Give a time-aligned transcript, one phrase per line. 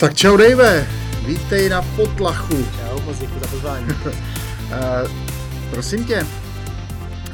[0.00, 0.86] Tak čau Dave,
[1.26, 2.56] vítej na potlachu.
[2.56, 3.86] Čau, moc děkuji za pozvání.
[3.86, 5.10] uh,
[5.70, 6.26] prosím tě,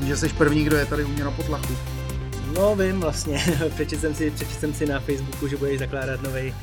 [0.07, 1.77] že jsi první, kdo je tady u mě na potlachu.
[2.55, 3.45] No vím vlastně,
[3.75, 6.55] přečetl jsem si, přečetl jsem si na Facebooku, že budeš zakládat nový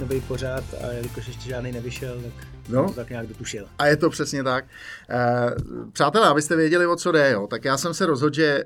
[0.00, 2.88] nový pořád a jelikož ještě žádný nevyšel, tak no.
[2.88, 3.66] to tak nějak dotušil.
[3.78, 4.64] A je to přesně tak.
[5.10, 5.50] E,
[5.92, 8.64] přátelé, abyste věděli, o co jde, jo, tak já jsem se rozhodl, že e,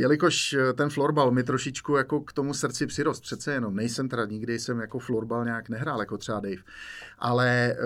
[0.00, 4.58] jelikož ten florbal mi trošičku jako k tomu srdci přirost, přece jenom, nejsem teda, nikdy
[4.58, 6.62] jsem jako florbal nějak nehrál, jako třeba Dave,
[7.18, 7.76] ale e,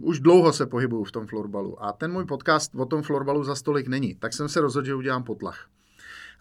[0.00, 3.54] už dlouho se pohybuju v tom florbalu a ten můj podcast o tom florbalu za
[3.54, 5.66] stolik není, tak jsem se rozhodl, že udělám potlach.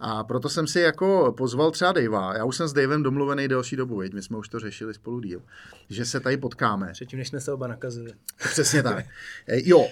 [0.05, 2.37] A proto jsem si jako pozval třeba Davea.
[2.37, 4.13] Já už jsem s Davem domluvený delší dobu, veď?
[4.13, 5.41] my jsme už to řešili spolu díl,
[5.89, 6.91] že se tady potkáme.
[6.91, 8.13] Předtím, než jsme se oba nakazili.
[8.51, 9.05] Přesně tak.
[9.47, 9.87] E, jo,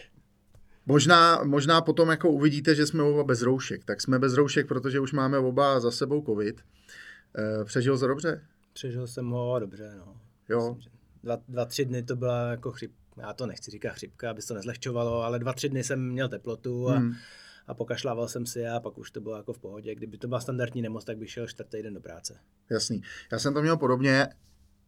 [0.86, 3.86] Možná, možná potom jako uvidíte, že jsme oba bez roušek.
[3.86, 6.62] Tak jsme bez roušek, protože už máme oba za sebou covid.
[7.62, 8.42] E, přežil jsi dobře?
[8.74, 10.18] Přežil jsem ho dobře, no.
[10.50, 10.78] Jo.
[11.24, 12.92] Dva, dva, tři dny to byla jako chřip.
[13.18, 16.90] Já to nechci říkat chřipka, aby to nezlehčovalo, ale dva, tři dny jsem měl teplotu
[16.90, 17.14] a hmm
[17.68, 19.96] a pokašlával jsem si a pak už to bylo jako v pohodě.
[19.96, 22.40] Kdyby to byla standardní nemoc, tak bych šel čtvrtý den do práce.
[22.70, 23.02] Jasný.
[23.32, 24.28] Já jsem to měl podobně,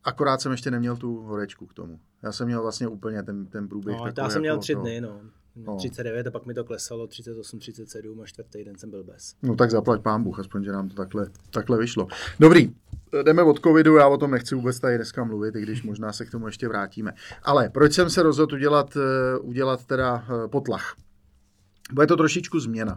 [0.03, 1.99] akorát jsem ještě neměl tu horečku k tomu.
[2.23, 3.97] Já jsem měl vlastně úplně ten, ten průběh.
[3.97, 5.21] No, já jsem měl jako tři dny, no.
[5.55, 5.77] No.
[5.77, 9.35] 39 a pak mi to klesalo, 38, 37 a čtvrtý den jsem byl bez.
[9.41, 12.07] No tak zaplať pán Bůh, aspoň, že nám to takhle, takhle vyšlo.
[12.39, 12.75] Dobrý,
[13.23, 16.25] jdeme od covidu, já o tom nechci vůbec tady dneska mluvit, i když možná se
[16.25, 17.13] k tomu ještě vrátíme.
[17.43, 20.95] Ale proč jsem se rozhodl udělat, eh, udělat teda eh, potlach?
[21.93, 22.95] Bude to trošičku změna.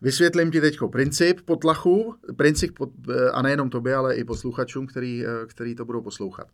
[0.00, 2.90] Vysvětlím ti teď princip potlachu, princip, pot,
[3.32, 6.48] a nejenom tobě, ale i posluchačům, který, který to budou poslouchat.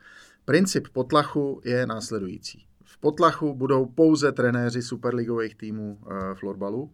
[0.44, 2.66] Princip potlachu je následující.
[2.84, 6.91] V potlachu budou pouze trenéři superligových týmů uh, florbalu,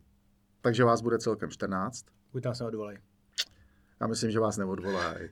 [0.61, 2.05] takže vás bude celkem 14.
[2.33, 2.99] Buď tam se odvolají.
[4.01, 5.29] Já myslím, že vás neodvolají.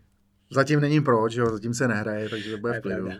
[0.50, 3.06] Zatím není proč, jo, zatím se nehraje, takže to bude v klidu.
[3.06, 3.12] Uh,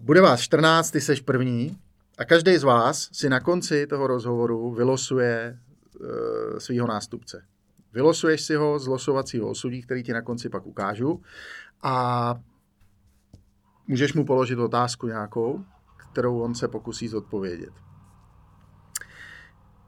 [0.00, 1.78] bude vás 14, ty seš první,
[2.20, 5.58] a každý z vás si na konci toho rozhovoru vylosuje
[6.00, 6.08] uh,
[6.58, 7.44] svého nástupce.
[7.92, 11.22] Vylosuješ si ho z losovacího osudí, který ti na konci pak ukážu
[11.82, 12.34] a
[13.86, 15.64] můžeš mu položit otázku nějakou,
[15.96, 17.72] kterou on se pokusí zodpovědět.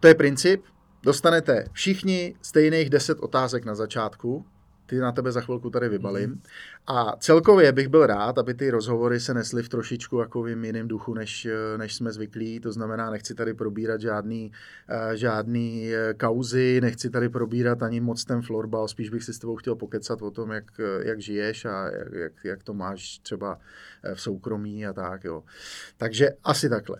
[0.01, 0.65] To je princip.
[1.03, 4.47] Dostanete všichni stejných 10 otázek na začátku
[4.93, 6.31] ty na tebe za chvilku tady vybalím.
[6.31, 6.41] Mm.
[6.87, 11.15] A celkově bych byl rád, aby ty rozhovory se nesly v trošičku takovým jiným duchu,
[11.15, 12.61] než, než jsme zvyklí.
[12.61, 14.53] To znamená, nechci tady probírat žádný,
[14.91, 19.39] uh, žádný eh, kauzy, nechci tady probírat ani moc ten florbal, spíš bych si s
[19.39, 20.65] tebou chtěl pokecat o tom, jak,
[21.03, 23.59] jak žiješ a jak, jak, jak to máš třeba
[24.05, 25.25] eh, v soukromí a tak.
[25.25, 25.45] Jo.
[25.97, 26.97] Takže asi takhle.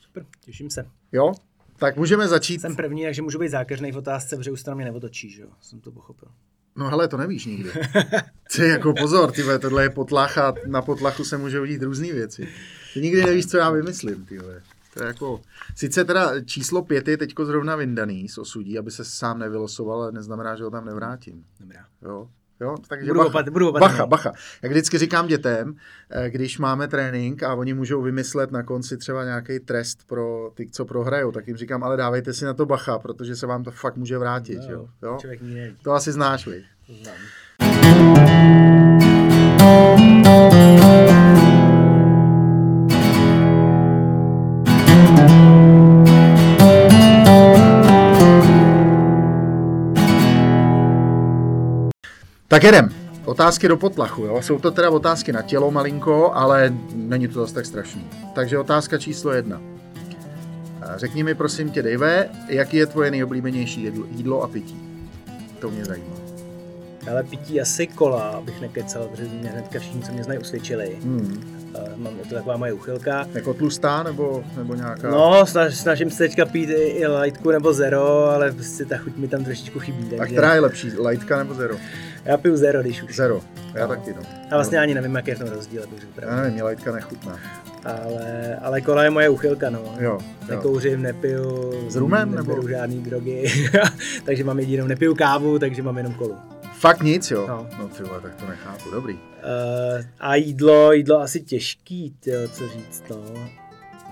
[0.00, 0.86] Super, těším se.
[1.12, 1.32] Jo,
[1.80, 2.60] tak můžeme začít.
[2.60, 5.42] Jsem první, takže můžu být zákeřný v otázce, protože už to na mě neotočí, že
[5.42, 5.48] jo?
[5.60, 6.28] Jsem to pochopil.
[6.76, 7.70] No hele, to nevíš nikdy.
[8.56, 12.48] Ty jako pozor, ty tohle je potlach a na potlachu se může udít různé věci.
[12.94, 14.38] Ty nikdy nevíš, co já vymyslím, ty
[14.94, 15.40] To je jako,
[15.76, 20.12] sice teda číslo pět je teďko zrovna vyndaný z osudí, aby se sám nevylosoval, ale
[20.12, 21.44] neznamená, že ho tam nevrátím.
[21.60, 21.86] Dobrá.
[22.02, 22.28] Jo?
[22.60, 24.32] Jo, takže budu bacha, opat, budu bacha, bacha.
[24.62, 25.74] Jak vždycky říkám dětem,
[26.10, 30.66] eh, když máme trénink a oni můžou vymyslet na konci třeba nějaký trest pro ty,
[30.70, 33.70] co prohrajou, tak jim říkám, ale dávejte si na to bacha, protože se vám to
[33.70, 34.58] fakt může vrátit.
[34.58, 34.88] No, jo?
[35.02, 35.18] Jo?
[35.82, 36.64] To asi znáš, vy.
[37.02, 38.69] Znám.
[52.60, 52.88] Tak jedem.
[53.24, 54.42] Otázky do potlachu, jo?
[54.42, 58.06] Jsou to teda otázky na tělo malinko, ale není to zase tak strašný.
[58.34, 59.60] Takže otázka číslo jedna.
[60.96, 64.76] Řekni mi prosím tě, Dave, jaký je tvoje nejoblíbenější jídlo, jídlo a pití?
[65.58, 66.16] To mě zajímá.
[67.10, 70.96] Ale pití asi kola, abych nekecal, protože mě hnedka všichni, co mě znají, usvědčili.
[71.02, 71.60] Hmm.
[71.96, 73.26] Mám to taková moje uchylka.
[73.34, 75.10] Jako tlustá nebo, nebo nějaká?
[75.10, 79.16] No, snaž, snažím se teďka pít i, i lightku nebo zero, ale prostě ta chuť
[79.16, 80.04] mi tam trošičku chybí.
[80.04, 80.22] Takže...
[80.22, 81.76] A která je lepší, lightka nebo zero?
[82.24, 83.16] Já piju zero, když už.
[83.16, 83.40] Zero,
[83.74, 83.88] já no.
[83.88, 84.22] taky no.
[84.50, 84.82] A vlastně no.
[84.82, 87.38] ani nevím, jaký je ten rozdíl, abych řekl Já nevím, mě lightka nechutná.
[87.84, 89.78] Ale, ale kola je moje uchylka, no.
[89.98, 90.20] Jo, jo.
[90.48, 91.72] Nekouřím, nepiju.
[91.90, 92.68] S rumem nebo?
[92.68, 93.52] žádný drogy,
[94.24, 96.36] takže mám jedinou, nepiju kávu, takže mám jenom kolu.
[96.78, 97.46] Fakt nic, jo?
[97.48, 99.14] No, no ty vole, tak to nechápu, dobrý.
[99.14, 99.20] Uh,
[100.20, 103.16] a jídlo, jídlo asi těžký, tyjo, co říct, no.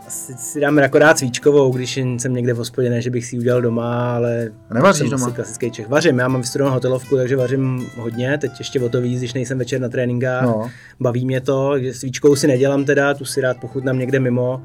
[0.09, 3.41] Asi si dám akorát svíčkovou, když jsem někde v hospodě, ne, že bych si ji
[3.41, 5.31] udělal doma, ale Nevaříš doma?
[5.31, 5.89] klasický Čech.
[5.89, 9.59] Vařím, já mám vystudovanou hotelovku, takže vařím hodně, teď ještě o to víc, když nejsem
[9.59, 10.45] večer na tréninkách.
[10.45, 10.71] No.
[11.01, 14.63] Baví mě to, svíčkou si nedělám teda, tu si rád pochutnám někde mimo,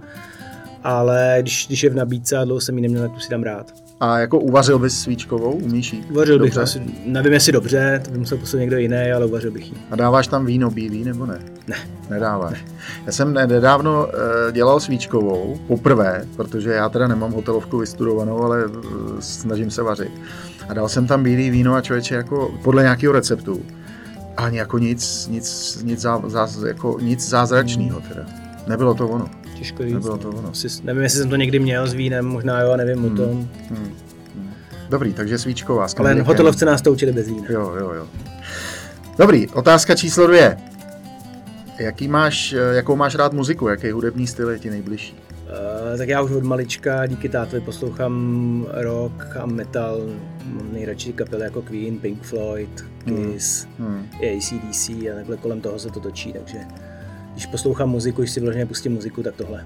[0.83, 3.43] ale když, když je v nabídce a dlouho jsem ji neměl, tak tu si dám
[3.43, 3.82] rád.
[4.03, 6.05] A jako uvařil bys svíčkovou, umíš jí?
[6.11, 9.71] Uvařil bych asi, nevím jestli dobře, to by musel poslat někdo jiný, ale uvařil bych
[9.71, 9.77] ji.
[9.91, 11.39] A dáváš tam víno bílý nebo ne?
[11.67, 11.75] Ne.
[12.09, 12.51] Nedáváš.
[12.51, 12.71] Ne.
[13.05, 18.73] Já jsem nedávno uh, dělal svíčkovou, poprvé, protože já teda nemám hotelovku vystudovanou, ale uh,
[19.19, 20.11] snažím se vařit.
[20.69, 23.61] A dal jsem tam bílý víno a člověče jako podle nějakého receptu.
[24.37, 28.25] Ani jako nic, nic, nic, zá, zá, jako nic zázračného teda.
[28.67, 29.42] Nebylo to ono.
[29.63, 29.93] Těžko říct.
[29.93, 30.49] Nebylo to ono.
[30.49, 33.13] Asi, nevím, jestli jsem to někdy měl s vínem, možná jo, nevím hmm.
[33.13, 33.49] o tom.
[33.69, 33.93] Hmm.
[34.89, 35.87] Dobrý, takže svíčková.
[35.97, 37.47] Ale v hotelovce nás to učili bez vína.
[37.49, 38.07] Jo, jo, jo.
[39.17, 40.57] Dobrý, otázka číslo dvě.
[41.79, 43.67] Jaký máš, jakou máš rád muziku?
[43.67, 45.15] Jaký hudební styl je ti nejbližší?
[45.43, 50.01] Uh, tak já už od malička díky tátovi poslouchám rock a metal.
[50.45, 53.87] Mám nejradši kapely jako Queen, Pink Floyd, Kiss, hmm.
[53.87, 54.07] Hmm.
[54.15, 56.57] ACDC a takhle kolem toho se to točí, takže
[57.33, 59.65] když poslouchám muziku, když si vloženě pustím muziku, tak tohle.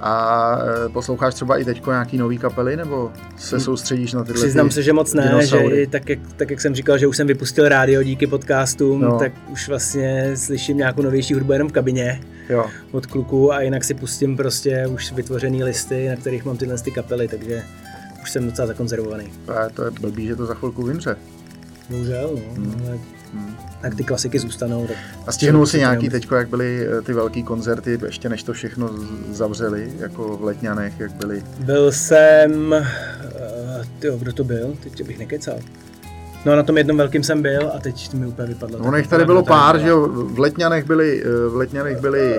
[0.00, 3.64] A e, posloucháš třeba i teď nějaký nový kapely, nebo se hmm.
[3.64, 5.76] soustředíš na tyhle Přiznám ty se, že moc ne, dinosaury?
[5.76, 9.00] že i tak jak, tak jak jsem říkal, že už jsem vypustil rádio díky podcastům,
[9.00, 9.18] no.
[9.18, 12.66] tak už vlastně slyším nějakou novější hudbu jenom v kabině jo.
[12.92, 16.90] od kluků a jinak si pustím prostě už vytvořené listy, na kterých mám tyhle ty
[16.90, 17.62] kapely, takže
[18.22, 19.32] už jsem docela zakonzervovaný.
[19.48, 21.16] A to je blbý, že to za chvilku vymře.
[21.90, 22.54] Bohužel, no.
[22.54, 22.82] Hmm.
[22.86, 22.98] Ale
[23.34, 24.86] hmm tak ty klasiky zůstanou.
[24.86, 24.96] Tak
[25.26, 28.90] a stihnul si nějaký teď, jak byly eh, ty velký koncerty, ještě než to všechno
[29.30, 31.42] zavřeli, jako v Letňanech, jak byly?
[31.60, 34.74] Byl jsem, uh, tyjo, kdo to byl?
[34.82, 35.58] Teď bych nekecal.
[36.44, 38.78] No na tom jednom velkým jsem byl a teď mi úplně vypadlo.
[38.78, 42.38] No nech tady bylo pár, že jo, v Letňanech byli, eh, v Letňanech byli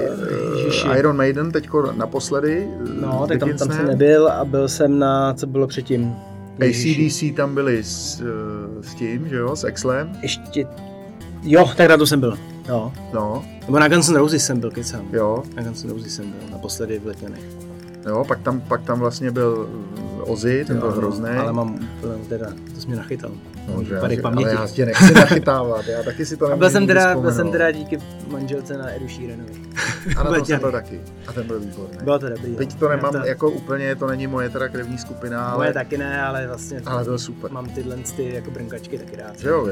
[0.86, 2.68] uh, Iron Maiden teďko naposledy.
[3.02, 6.16] No, tak tam, tam jsem nebyl a byl jsem na, co bylo předtím.
[6.62, 8.24] ACDC tam byli s,
[8.82, 10.18] s tím, že jo, s Exlem.
[10.22, 10.66] Ještě
[11.44, 12.38] Jo, tak na to jsem byl.
[12.68, 12.94] Jo.
[13.14, 13.46] No.
[13.66, 15.08] Nebo na Guns N' Roses jsem byl, kecám.
[15.14, 15.44] Jo.
[15.56, 17.44] Na Guns N' Roses jsem byl, naposledy v Letňanech.
[18.08, 19.70] Jo, pak tam, pak tam vlastně byl
[20.20, 21.30] Ozzy, ten jo, byl hrozný.
[21.30, 21.80] Ale mám,
[22.30, 23.32] teda, to jsi mě nachytal.
[23.76, 26.88] No, že já, ale já tě nechci nachytávat, já taky si to nemůžu byl jsem
[26.88, 29.54] teda, byl jsem teda díky manželce na Edu Sheeranovi.
[30.18, 31.02] A na tom jsem byl taky.
[31.28, 31.98] A ten byl výborný.
[32.04, 32.56] Bylo to dobrý.
[32.56, 33.18] Teď to nemám, to...
[33.18, 35.58] jako úplně, to není moje teda krevní skupina, ale...
[35.58, 36.82] Moje taky ne, ale vlastně...
[36.86, 37.52] Ale byl super.
[37.52, 39.40] Mám tyhle ty jako brnkačky taky rád.
[39.40, 39.68] Že jo.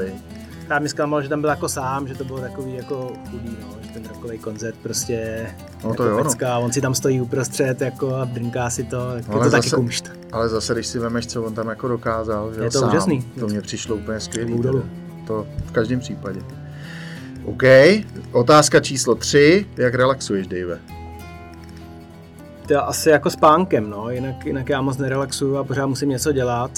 [0.70, 3.76] Já mi zklamal, že tam byl jako sám, že to bylo takový jako chudý, no,
[3.80, 5.46] že ten rokový koncert prostě
[5.84, 6.60] no to jako jo, pecka, no.
[6.60, 9.70] on si tam stojí uprostřed jako a drinká si to, tak ale je to zase,
[9.70, 10.10] taky kumšt.
[10.32, 13.22] Ale zase, když si vemeš, co on tam jako dokázal, že je to sám, úžasný.
[13.40, 14.62] To mě přišlo úplně skvělý.
[15.26, 16.40] To v každém případě.
[17.44, 17.62] OK,
[18.32, 19.66] otázka číslo tři.
[19.76, 20.78] Jak relaxuješ, Dave?
[22.68, 26.70] To asi jako spánkem, no, jinak, jinak já moc nerelaxuju a pořád musím něco dělat.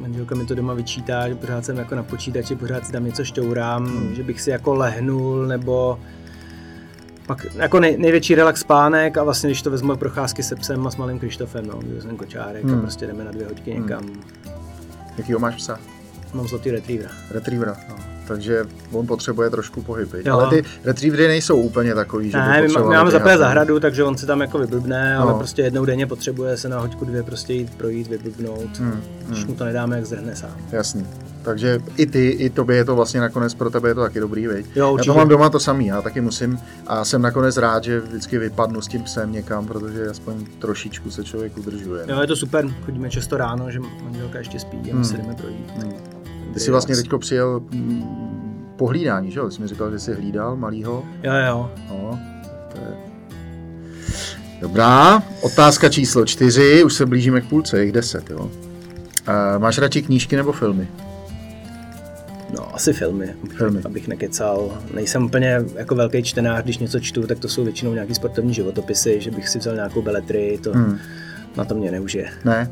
[0.00, 3.24] Manželka mi to doma vyčítá, že pořád jsem jako na počítači, pořád si tam něco
[3.24, 4.14] šťourám, hmm.
[4.14, 5.98] že bych si jako lehnul, nebo
[7.26, 10.90] pak jako nej, největší relax spánek a vlastně když to vezmu procházky se psem a
[10.90, 12.78] s malým Krištofem, no, jsem kočárek hmm.
[12.78, 13.82] a prostě jdeme na dvě hodiny hmm.
[13.82, 14.02] někam.
[14.02, 14.22] Hmm.
[15.18, 15.78] Jakýho máš psa?
[16.34, 17.10] Mám zlatý retrievera.
[17.30, 20.14] Retrievera, no takže on potřebuje trošku pohyb.
[20.30, 24.16] Ale ty retrievery nejsou úplně takový, že ne, by my, máme zaprvé zahradu, takže on
[24.16, 25.22] si tam jako vyblbne, no.
[25.22, 29.38] ale prostě jednou denně potřebuje se na hoďku dvě prostě jít projít, vyblbnout, hmm, když
[29.38, 29.48] hmm.
[29.48, 30.56] mu to nedáme, jak zdrhne sám.
[30.72, 31.06] Jasný.
[31.42, 34.46] Takže i ty, i tobě je to vlastně nakonec pro tebe je to taky dobrý,
[34.46, 34.66] viď?
[34.76, 38.00] Jo, já to mám doma to samý, já taky musím a jsem nakonec rád, že
[38.00, 42.04] vždycky vypadnu s tím psem někam, protože aspoň trošičku se člověk udržuje.
[42.08, 45.04] Jo, je to super, chodíme často ráno, že manželka ještě spí a my hmm.
[45.04, 45.72] se jdeme projít.
[45.76, 46.15] Hmm.
[46.54, 48.04] Ty jsi vlastně teďko přijel mm,
[48.76, 49.50] po hlídání, že jo?
[49.50, 51.04] Jsi mi říkal, že jsi hlídal malýho.
[51.22, 51.70] Jo, jo.
[51.88, 52.18] No,
[52.72, 52.96] to je...
[54.60, 58.38] Dobrá, otázka číslo čtyři, už se blížíme k půlce, jich deset, jo.
[58.38, 58.50] Uh,
[59.58, 60.88] máš radši knížky nebo filmy?
[62.54, 64.78] No, asi filmy, filmy, abych nekecal.
[64.94, 69.20] Nejsem úplně jako velký čtenář, když něco čtu, tak to jsou většinou nějaký sportovní životopisy,
[69.20, 70.98] že bych si vzal nějakou beletry, to hmm.
[71.56, 72.30] na to mě neužije.
[72.44, 72.70] Ne?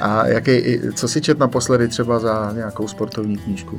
[0.00, 3.78] A jaký, co si čet naposledy třeba za nějakou sportovní knížku?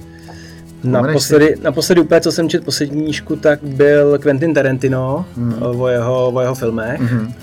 [0.83, 5.63] Naposledy, naposledy úplně, co jsem četl poslední knížku, tak byl Quentin Tarantino hmm.
[5.63, 7.01] o, jeho, o jeho filmech.
[7.01, 7.33] Hmm.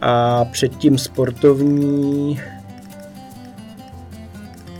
[0.00, 2.40] A předtím sportovní...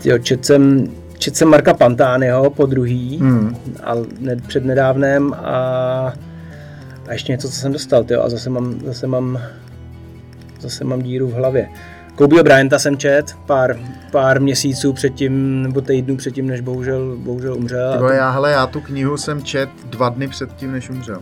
[0.03, 0.87] Jo, čet jsem,
[1.17, 3.55] čet jsem Marka Pantányho po druhý, hmm.
[3.83, 6.13] a ne, před nedávnem a,
[7.07, 9.39] a ještě něco, co jsem dostal, tyjo, a zase mám, zase mám,
[10.59, 11.69] zase mám díru v hlavě.
[12.15, 13.79] Kobeho Bryanta jsem čet pár,
[14.11, 17.93] pár měsíců předtím, nebo týdnů předtím, než bohužel, bohužel umřel.
[17.93, 21.21] Tyvo, já, hele, já tu knihu jsem čet dva dny předtím, než umřel.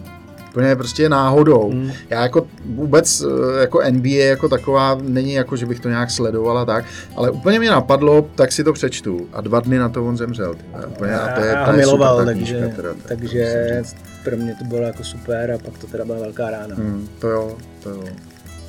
[0.49, 1.71] Úplně prostě náhodou.
[1.71, 1.91] Hmm.
[2.09, 6.65] Já jako vůbec eh, jako NBA jako taková není jako, že bych to nějak sledovala
[6.65, 10.17] tak, ale úplně mě napadlo, tak si to přečtu a dva dny na to on
[10.17, 10.55] zemřel.
[10.87, 13.81] Úplně, a to je, já miloval, super, takže, knížka, teda, takže
[14.23, 16.75] pro mě to bylo jako super a pak to teda byla velká rána.
[16.75, 18.03] Hmm, to jo, to jo.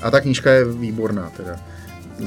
[0.02, 1.60] A ta knížka je výborná teda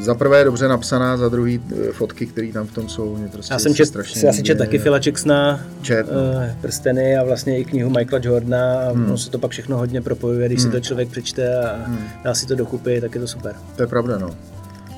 [0.01, 3.15] za prvé dobře napsaná, za druhý eh, fotky, které tam v tom jsou.
[3.15, 6.21] Mě prostě já jsem čet, strašně si asi čet taky Phila Jacksona, čet, no.
[6.21, 9.17] uh, prsteny a vlastně i knihu Michaela Jordana a hmm.
[9.17, 10.71] se to pak všechno hodně propojuje, když hmm.
[10.71, 12.07] si to člověk přečte a hmm.
[12.23, 13.55] dá si to dokupy, tak je to super.
[13.75, 14.35] To je pravda, no.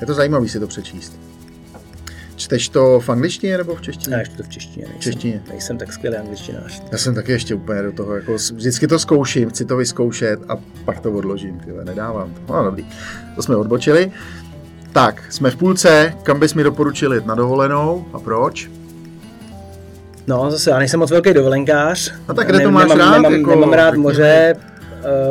[0.01, 1.13] Je to zajímavé si to přečíst.
[2.35, 4.15] Čteš to v angličtině nebo v češtině?
[4.15, 4.85] Ještě to v češtině.
[4.85, 5.41] Nejsem, češtině.
[5.49, 6.83] nejsem tak skvělý angličtinář.
[6.91, 10.57] Já jsem taky ještě úplně do toho, jako vždycky to zkouším, chci to vyzkoušet a
[10.85, 12.53] pak to odložím, tyhle, nedávám to.
[12.53, 12.85] No dobrý,
[13.35, 14.11] to jsme odbočili.
[14.93, 18.69] Tak, jsme v půlce, kam bys mi doporučil jít na dovolenou a proč?
[20.27, 22.13] No, zase já nejsem moc velký dovolenkář.
[22.27, 23.13] A tak kde to máš nemám, rád?
[23.13, 24.55] Nemám, jako, nemám rád moře,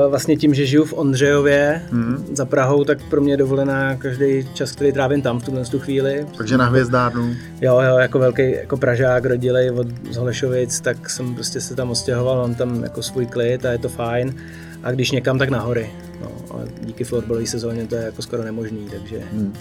[0.09, 2.27] vlastně tím, že žiju v Ondřejově hmm.
[2.33, 5.79] za Prahou, tak pro mě je dovolená každý čas, který trávím tam v tuhle tu
[5.79, 6.27] chvíli.
[6.37, 7.35] Takže na hvězdárnu.
[7.61, 11.91] Jo, jo, jako velký jako Pražák rodilej od z Holešovic, tak jsem prostě se tam
[11.91, 14.35] ostěhoval, mám tam jako svůj klid a je to fajn.
[14.83, 15.91] A když někam, tak na hory.
[16.21, 19.55] No, ale díky florbalové sezóně to je jako skoro nemožný, takže hmm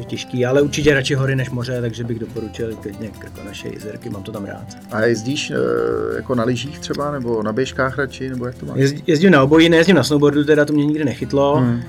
[0.00, 4.10] je těžký, ale určitě radši hory než moře, takže bych doporučil klidně jako naše jezerky,
[4.10, 4.66] mám to tam rád.
[4.92, 5.54] A jezdíš e,
[6.16, 8.78] jako na lyžích třeba, nebo na běžkách radši, nebo jak to máš?
[8.78, 11.80] Jezdí, jezdím na obojí, nejezdím na snowboardu, teda to mě nikdy nechytlo, hmm.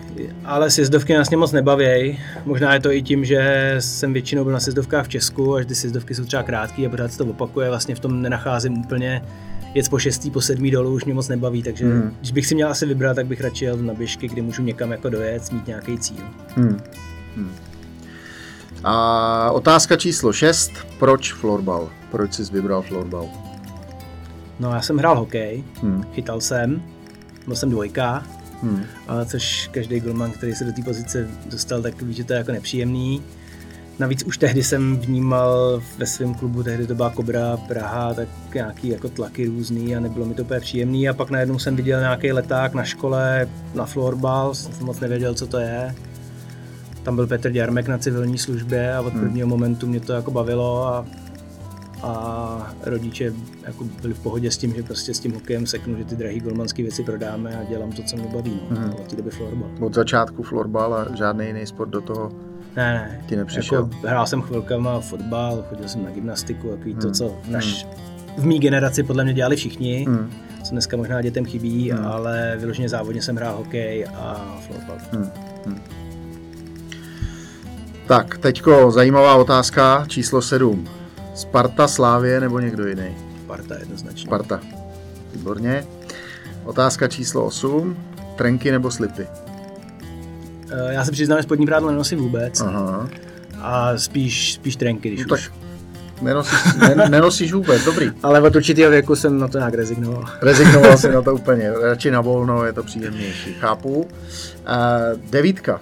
[0.46, 2.20] ale sjezdovky nás mě moc nebaví.
[2.46, 5.76] Možná je to i tím, že jsem většinou byl na sjezdovkách v Česku, až ty
[5.76, 9.22] sjezdovky jsou třeba krátké a pořád se to opakuje, vlastně v tom nenacházím úplně
[9.74, 12.16] jet po šestý, po sedmý dolů už mě moc nebaví, takže hmm.
[12.20, 14.92] když bych si měl asi vybrat, tak bych radši jel na běžky, kdy můžu někam
[14.92, 16.24] jako dojet, mít nějaký cíl.
[16.56, 16.80] Hmm.
[17.36, 17.52] Hmm.
[18.84, 20.72] A otázka číslo 6.
[21.00, 21.90] Proč florbal?
[22.12, 23.30] Proč jsi vybral florbal?
[24.60, 26.04] No já jsem hrál hokej, hmm.
[26.14, 26.84] chytal jsem,
[27.46, 28.24] byl jsem dvojka,
[28.62, 28.84] hmm.
[29.08, 32.38] ale což každý golman, který se do té pozice dostal, tak ví, že to je
[32.38, 33.22] jako nepříjemný.
[34.00, 38.88] Navíc už tehdy jsem vnímal ve svém klubu, tehdy to byla Kobra Praha, tak nějaký
[38.88, 41.10] jako tlaky různý a nebylo mi to úplně příjemný.
[41.10, 45.48] A pak najednou jsem viděl nějaký leták na škole na florbal, jsem moc nevěděl, co
[45.48, 45.96] to je
[47.08, 49.22] tam byl Petr Děrmek na civilní službě a od hmm.
[49.22, 51.06] prvního momentu mě to jako bavilo a,
[52.04, 53.34] a rodiče
[53.66, 56.40] jako byli v pohodě s tím, že prostě s tím hokejem seknu, že ty drahé
[56.40, 58.60] golmanské věci prodáme a dělám to, co mě baví.
[58.70, 58.78] No.
[58.78, 58.94] Hmm.
[58.94, 59.70] Od té doby florbal.
[59.80, 62.32] Od začátku florbal a žádný jiný sport do toho
[62.76, 63.22] ne, ne.
[63.26, 63.78] ti nepřišel?
[63.78, 67.02] Jako, hrál jsem chvilkama fotbal, chodil jsem na gymnastiku, takový hmm.
[67.02, 68.44] to, co v, naš, hmm.
[68.44, 70.06] v mý generaci podle mě dělali všichni.
[70.08, 70.32] Hmm
[70.64, 72.06] co dneska možná dětem chybí, hmm.
[72.06, 74.98] ale vyloženě závodně jsem hrál hokej a florbal.
[75.12, 75.32] Hmm.
[75.66, 76.07] Hmm.
[78.08, 80.88] Tak, teďko zajímavá otázka číslo 7.
[81.36, 83.16] Sparta, Slávě nebo někdo jiný?
[83.44, 84.22] Sparta jednoznačně.
[84.22, 84.60] Sparta.
[85.34, 85.86] Výborně.
[86.64, 87.98] Otázka číslo 8.
[88.36, 89.28] Trenky nebo slipy?
[90.72, 92.62] Eh, já se přiznám, že spodní prádlo nenosím vůbec.
[92.62, 93.10] Aha.
[93.62, 95.52] A spíš, spíš trenky, když no, už.
[96.22, 96.60] Nenosíš,
[97.10, 98.12] nenosíš vůbec, dobrý.
[98.24, 100.26] Ale od určitého věku jsem na to nějak rezignoval.
[100.42, 103.96] Rezignoval jsem na to úplně, radši na volno, je to příjemnější, chápu.
[103.96, 104.06] Uh,
[105.30, 105.82] devítka,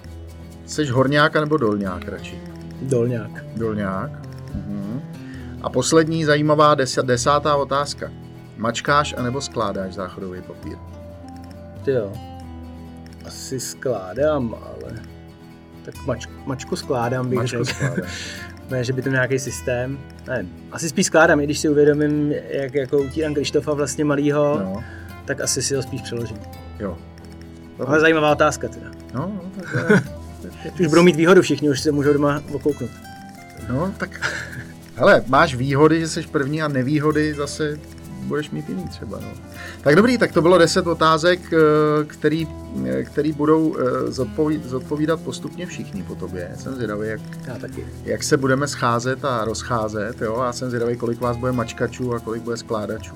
[0.66, 2.42] Jsi horňák nebo dolňák radši?
[2.82, 3.46] Dolňák.
[3.56, 4.12] Dolňák.
[4.56, 5.02] Mhm.
[5.62, 8.12] A poslední zajímavá des- desátá otázka.
[8.58, 10.78] Mačkáš anebo skládáš záchodový papír?
[11.84, 12.12] Ty jo.
[13.26, 14.94] Asi skládám, ale...
[15.86, 18.02] Tak mač, mačku skládám bych mačku řekl.
[18.70, 20.00] ne, že by to nějaký systém.
[20.28, 24.84] Ne, asi spíš skládám, i když si uvědomím, jak jako utírám Krištofa vlastně malýho, no.
[25.26, 26.38] tak asi si ho spíš přeložím.
[26.80, 26.98] Jo.
[27.88, 28.88] Ale zajímavá otázka teda.
[29.14, 30.04] No, no tak.
[30.80, 32.92] už budou mít výhodu všichni, už se můžou doma okouknout.
[33.70, 34.30] No, tak
[34.96, 37.80] hele, máš výhody, že jsi první a nevýhody zase
[38.26, 39.20] budeš mít jiný třeba.
[39.20, 39.28] No.
[39.82, 41.58] Tak dobrý, tak to bylo 10 otázek, eh,
[42.06, 42.48] který,
[42.86, 46.52] eh, který budou eh, zodpovídat, zodpovídat postupně všichni po tobě.
[46.56, 47.86] Jsem zvědavý, jak, Já taky.
[48.04, 50.22] jak se budeme scházet a rozcházet.
[50.22, 50.36] Jo?
[50.36, 53.16] A jsem zvědavý, kolik vás bude mačkačů a kolik bude skládačů.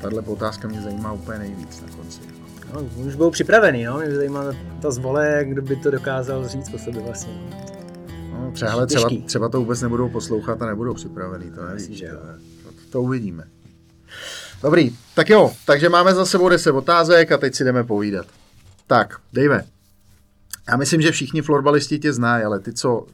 [0.00, 2.37] Tahle otázka mě zajímá úplně nejvíc na konci.
[2.74, 3.98] No, už byl připravený, no.
[3.98, 4.44] mě zajímá
[4.82, 7.32] ta zvole, kdo by to dokázal říct po sobě vlastně.
[8.32, 11.98] No, přehle třeba, třeba to vůbec nebudou poslouchat a nebudou připravený, to nevíš.
[11.98, 12.18] Že jo.
[12.62, 13.44] To, to uvidíme.
[14.62, 18.26] Dobrý, tak jo, takže máme za sebou 10 otázek a teď si jdeme povídat.
[18.86, 19.64] Tak, Dave,
[20.68, 23.06] já myslím, že všichni florbalisti tě znají, ale ty, co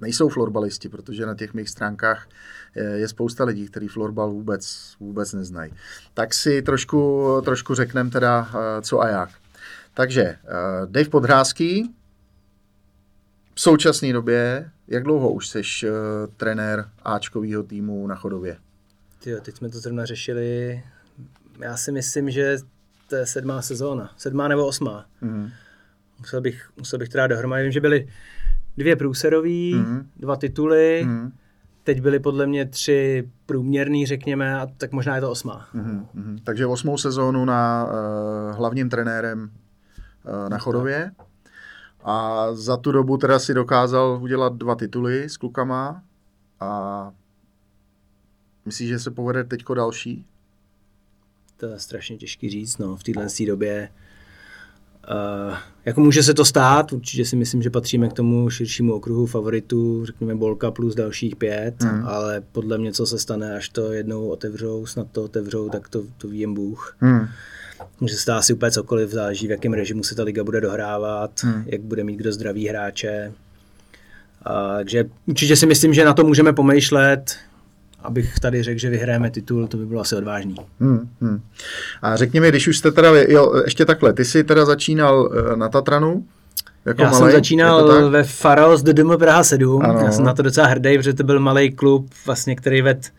[0.00, 2.28] nejsou florbalisti, protože na těch mých stránkách
[2.74, 5.72] je spousta lidí, kteří florbal vůbec, vůbec neznají.
[6.14, 9.30] Tak si trošku, trošku řekneme teda, eh, co a jak.
[9.94, 10.38] Takže eh,
[10.86, 11.94] Dave Podhrázký,
[13.54, 15.90] v současné době, jak dlouho už jsi uh,
[16.36, 18.56] trenér Ačkového týmu na Chodově?
[19.22, 20.82] Tyjo, teď jsme to zrovna řešili.
[21.60, 22.58] Já si myslím, že
[23.08, 24.12] to je sedmá sezóna.
[24.16, 25.06] Sedmá nebo osmá.
[25.20, 25.50] Mm.
[26.18, 27.62] Musel bych, musel bych teda dohromady.
[27.62, 28.08] Vím, že byly
[28.76, 30.10] dvě průserový, mm.
[30.16, 31.04] dva tituly.
[31.06, 31.32] Mm
[31.84, 35.68] teď byly podle mě tři průměrný, řekněme, a tak možná je to osmá.
[35.74, 36.38] Mm-hmm.
[36.44, 41.10] Takže osmou sezónu na uh, hlavním trenérem uh, na Chodově.
[42.04, 46.02] A za tu dobu teda si dokázal udělat dva tituly s klukama
[46.60, 47.12] a
[48.64, 50.26] myslíš, že se povede teďko další?
[51.56, 53.88] To je strašně těžký říct, no, v téhle době.
[55.10, 59.26] Uh, jako může se to stát, určitě si myslím, že patříme k tomu širšímu okruhu
[59.26, 62.06] favoritů, řekněme Bolka plus dalších pět, hmm.
[62.06, 66.02] ale podle mě, co se stane, až to jednou otevřou, snad to otevřou, tak to,
[66.18, 66.96] to ví jen Bůh.
[66.98, 67.28] Hmm.
[68.00, 71.30] Může se stát asi úplně cokoliv, záleží, v jakém režimu se ta liga bude dohrávat,
[71.42, 71.62] hmm.
[71.66, 73.32] jak bude mít kdo zdraví hráče.
[74.42, 77.36] A, takže určitě si myslím, že na to můžeme pomýšlet,
[78.02, 80.54] abych tady řekl, že vyhrajeme titul, to by bylo asi odvážný.
[80.80, 81.40] Hmm, hmm.
[82.02, 85.56] A řekni mi, když už jste teda, jo, ještě takhle, ty jsi teda začínal eh,
[85.56, 86.24] na Tatranu,
[86.84, 90.00] jako Já malej, jsem začínal ve Faros DDM Praha 7, ano.
[90.00, 93.12] já jsem na to docela hrdý, protože to byl malý klub, vlastně, který ved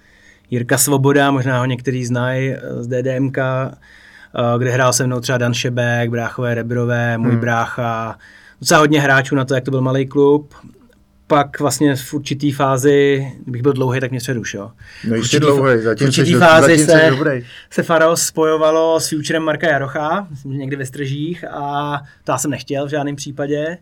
[0.50, 3.74] Jirka Svoboda, možná ho některý znají eh, z DDMK, eh,
[4.58, 7.40] kde hrál se mnou třeba Dan Šebek, bráchové Rebrové, můj hmm.
[7.40, 8.18] brácha,
[8.62, 10.54] docela hodně hráčů na to, jak to byl malý klub
[11.30, 14.72] pak vlastně v určitý fázi, kdybych byl dlouhý, tak mě přeruš, jo.
[15.08, 19.68] No ještě dlouhý, zatím v určitý fázi zatím se, se Faros spojovalo s Futurem Marka
[19.68, 23.78] Jarocha, myslím, že někdy ve Stržích a to já jsem nechtěl v žádném případě.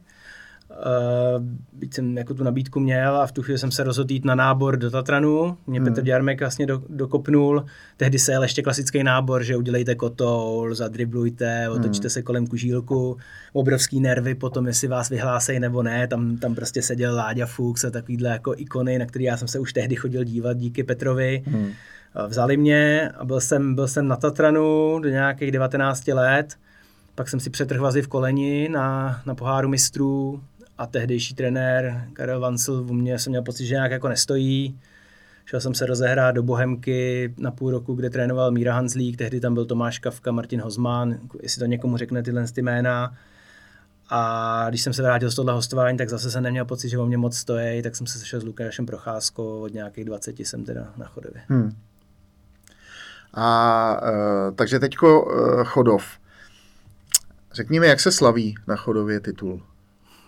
[0.78, 1.44] Uh,
[1.74, 4.36] byť jsem jako tu nabídku měl a v tu chvíli jsem se rozhodl jít na
[4.36, 5.58] nábor do Tatranu.
[5.68, 5.88] Mě hmm.
[5.88, 7.66] Petr Děrmek vlastně do, dokopnul.
[7.98, 12.10] Tehdy se jel ještě klasický nábor, že udělejte kotoul, zadriblujte, otočte hmm.
[12.10, 13.18] se kolem kužílku.
[13.54, 16.08] Obrovský nervy potom, jestli vás vyhlásej nebo ne.
[16.08, 19.60] Tam, tam prostě seděl Láďa Fuchs a takovýhle jako ikony, na který já jsem se
[19.60, 21.44] už tehdy chodil dívat díky Petrovi.
[21.46, 21.72] Hmm.
[22.28, 26.56] Vzali mě a byl jsem, byl jsem na Tatranu do nějakých 19 let.
[27.16, 30.42] Pak jsem si přetrhl vazy v koleni na, na poháru mistrů
[30.78, 34.80] a tehdejší trenér Karel Vancel u mě jsem měl pocit, že nějak jako nestojí.
[35.46, 39.54] Šel jsem se rozehrát do Bohemky na půl roku, kde trénoval Míra Hanzlík, tehdy tam
[39.54, 43.14] byl Tomáš Kavka, Martin Hozman, jestli to někomu řekne tyhle ty jména.
[44.10, 47.06] A když jsem se vrátil z tohle hostování, tak zase jsem neměl pocit, že o
[47.06, 50.94] mě moc stojí, tak jsem se sešel s Lukášem Procházkou, od nějakých 20 jsem teda
[50.98, 51.42] na chodově.
[51.48, 51.76] Hmm.
[53.34, 56.04] A uh, takže teďko uh, Chodov.
[57.54, 59.62] Řekni mi, jak se slaví na Chodově titul?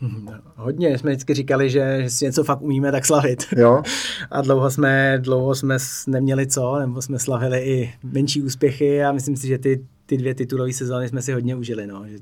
[0.56, 3.44] Hodně, jsme vždycky říkali, že, že si něco fakt umíme tak slavit.
[3.58, 3.82] Jo.
[4.32, 9.38] A dlouho jsme, dlouho jsme neměli co, nebo jsme slavili i menší úspěchy a myslím
[9.38, 12.04] si, že ty, ty dvě titulové sezóny jsme si hodně užili, no.
[12.08, 12.18] že,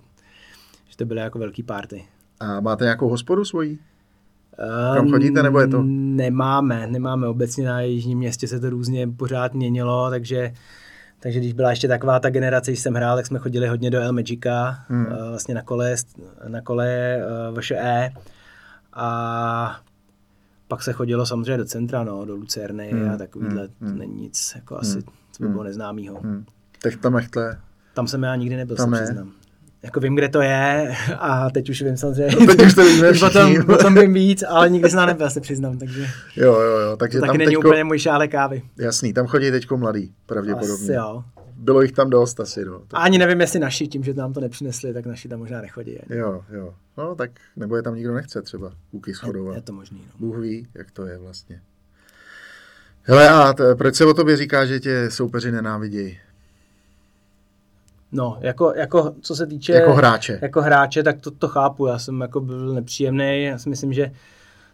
[0.89, 2.03] že to byly jako velký party.
[2.39, 3.79] A máte nějakou hospodu svoji?
[4.95, 5.83] Kam chodíte, nebo je to?
[5.85, 7.27] Nemáme, nemáme.
[7.27, 10.53] Obecně na Jižním městě se to různě pořád měnilo, takže
[11.19, 14.01] takže když byla ještě taková ta generace, když jsem hrál, tak jsme chodili hodně do
[14.01, 15.05] El Magica, hmm.
[15.05, 15.95] Eh, vlastně na kole,
[16.47, 17.17] na kole
[17.51, 18.09] uh, VŠE.
[18.93, 19.81] A
[20.67, 23.09] pak se chodilo samozřejmě do centra, no, do Lucerny hmm.
[23.09, 23.73] a takovýhle, hmm.
[23.79, 23.97] to hmm.
[23.97, 24.81] není nic, jako hmm.
[24.81, 25.51] asi, co by hmm.
[25.51, 26.19] bylo neznámýho.
[26.19, 26.45] Hmm.
[26.81, 27.59] Techta mechtle.
[27.93, 29.05] Tam jsem já nikdy nebyl, Tam se ne.
[29.05, 29.31] přiznám
[29.83, 32.35] jako vím, kde to je a teď už vím samozřejmě.
[32.39, 35.77] No, teď už to víme potom, potom vím víc, ale nikdy jsem nebyl, se přiznám.
[35.77, 36.97] Takže jo, jo, jo.
[36.97, 38.61] Takže to taky není teďko, úplně můj šále kávy.
[38.77, 40.83] Jasný, tam chodí teďko mladý, pravděpodobně.
[40.83, 41.23] Asi jo.
[41.59, 42.79] Bylo jich tam dost asi, no.
[42.79, 42.87] Tak...
[42.93, 45.91] Ani nevím, jestli naši, tím, že nám to nepřinesli, tak naši tam možná nechodí.
[45.91, 46.17] Je.
[46.17, 46.73] Jo, jo.
[46.97, 49.53] No tak, nebo je tam nikdo nechce třeba, kluky schodovat.
[49.53, 50.27] Je, je to možný, no.
[50.27, 51.61] Bůh ví, jak to je vlastně.
[53.03, 56.19] Hele, a t- proč se o tobě říká, že tě soupeři nenávidějí?
[58.11, 59.73] No, jako, jako co se týče...
[59.73, 60.39] Jako hráče.
[60.41, 61.85] Jako hráče, tak to, to chápu.
[61.85, 63.43] Já jsem jako byl nepříjemný.
[63.43, 64.11] Já si myslím, že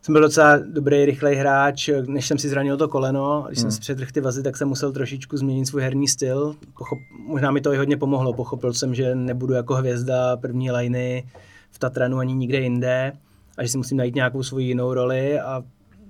[0.02, 3.46] jsem byl docela dobrý, rychlej hráč, než jsem si zranil to koleno.
[3.48, 3.62] Když hmm.
[3.62, 6.56] jsem si přetrhl ty vazy, tak jsem musel trošičku změnit svůj herní styl.
[6.78, 8.34] Pochop, možná mi to i hodně pomohlo.
[8.34, 11.24] Pochopil jsem, že nebudu jako hvězda první liny
[11.72, 13.12] v Tatranu ani nikde jinde
[13.58, 15.64] a že si musím najít nějakou svoji jinou roli a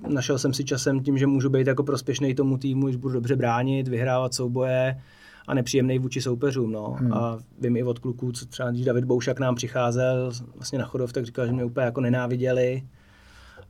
[0.08, 3.36] našel jsem si časem tím, že můžu být jako prospěšný tomu týmu, že budu dobře
[3.36, 5.02] bránit, vyhrávat souboje,
[5.48, 6.72] a nepříjemný vůči soupeřům.
[6.72, 6.96] No.
[7.00, 7.14] Hmm.
[7.14, 11.14] A vím i od kluků, co třeba když David Boušak nám přicházel vlastně na chodov,
[11.14, 12.84] tak říkal, že mě úplně jako nenáviděli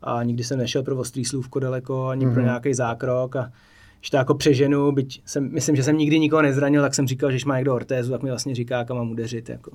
[0.01, 2.33] a nikdy jsem nešel pro ostrý slůvko daleko, ani hmm.
[2.33, 3.51] pro nějaký zákrok a
[3.99, 7.31] když to jako přeženu, byť jsem, myslím, že jsem nikdy nikoho nezranil, tak jsem říkal,
[7.31, 9.71] že když má někdo ortézu, tak mi vlastně říká, kam mám udeřit, jako,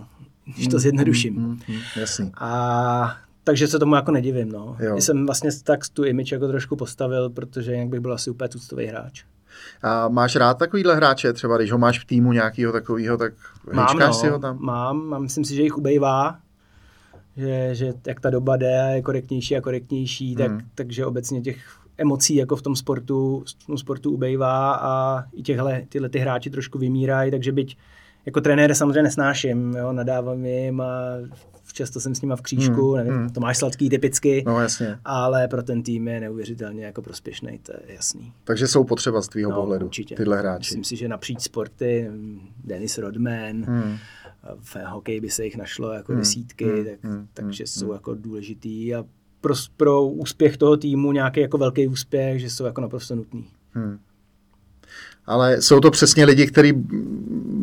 [0.54, 1.36] když to hmm, zjednoduším.
[1.36, 2.32] Hmm, hmm, hmm, jasný.
[2.40, 4.52] A takže se tomu jako nedivím.
[4.52, 4.76] No.
[4.98, 8.86] Jsem vlastně tak tu image jako trošku postavil, protože jinak bych byl asi úplně tuctový
[8.86, 9.24] hráč.
[9.82, 13.32] A máš rád takovýhle hráče, třeba když ho máš v týmu nějakého takového, tak
[13.72, 14.58] mám, no, si ho tam?
[14.60, 16.38] Mám, a myslím si, že jich ubejvá,
[17.36, 20.60] že, že jak ta doba jde je korektnější a korektnější, tak, hmm.
[20.74, 21.58] takže obecně těch
[21.98, 26.50] emocí jako v tom sportu, v tom sportu ubejvá a i těhle, tyhle ty hráči
[26.50, 27.76] trošku vymírají, takže byť
[28.26, 30.92] jako trenér samozřejmě nesnáším, jo, nadávám jim a
[31.72, 33.30] často jsem s nima v křížku, hmm, nevím, hmm.
[33.30, 34.98] to máš sladký typicky, no, jasně.
[35.04, 38.32] ale pro ten tým je neuvěřitelně jako prospěšný, to je jasný.
[38.44, 40.14] Takže jsou potřeba z tvýho no, pohledu určitě.
[40.14, 40.58] tyhle hráči.
[40.58, 42.10] Myslím si, že napříč sporty,
[42.64, 43.96] Dennis Rodman, hmm.
[44.60, 46.20] v hokeji by se jich našlo jako hmm.
[46.20, 46.84] desítky, hmm.
[46.84, 47.28] Tak, hmm.
[47.34, 47.66] takže hmm.
[47.66, 49.04] jsou jako důležitý a
[49.40, 53.46] pro, pro úspěch toho týmu nějaký jako velký úspěch, že jsou jako naprosto nutný.
[53.72, 53.98] Hmm
[55.28, 56.72] ale jsou to přesně lidi, který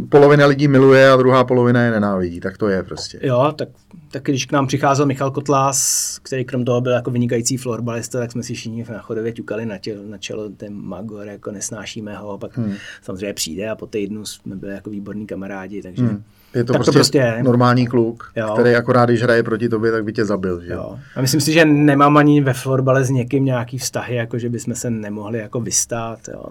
[0.09, 3.19] polovina lidí miluje a druhá polovina je nenávidí, tak to je prostě.
[3.21, 3.69] Jo, tak,
[4.11, 8.31] tak když k nám přicházel Michal Kotlás, který krom toho byl jako vynikající florbalista, tak
[8.31, 12.37] jsme si všichni na chodově ťukali na, tělo, na čelo ten Magor, jako nesnášíme ho,
[12.37, 12.73] pak hmm.
[13.01, 16.03] samozřejmě přijde a po týdnu jsme byli jako výborní kamarádi, takže...
[16.03, 16.23] Hmm.
[16.55, 17.43] Je to, tak prostě, to prostě je.
[17.43, 18.49] normální kluk, jo.
[18.53, 20.61] který akorát, když hraje proti tobě, tak by tě zabil.
[20.61, 20.73] Že?
[20.73, 20.99] Jo.
[21.15, 24.75] A myslím si, že nemám ani ve florbale s někým nějaký vztahy, jako že bychom
[24.75, 26.19] se nemohli jako vystát.
[26.33, 26.43] Jo.